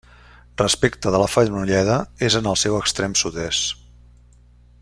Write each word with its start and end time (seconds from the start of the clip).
Respecte 0.61 1.11
de 1.15 1.19
la 1.23 1.27
Fenolleda, 1.33 1.99
és 2.31 2.39
en 2.41 2.51
el 2.53 2.59
seu 2.65 2.81
extrem 2.81 3.17
sud-est. 3.25 3.75